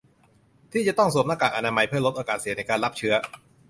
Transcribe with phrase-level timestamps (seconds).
[0.71, 3.13] ที่จะต้องสวมหน้ากากอนามัยเพื่อลดโอกาสเสี่ยงในการรับเชื้อ